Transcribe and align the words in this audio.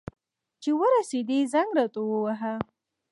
چي 0.61 0.71
ورسېدې، 0.79 1.39
زنګ 1.53 1.69
راته 1.77 1.99
ووهه. 2.03 2.53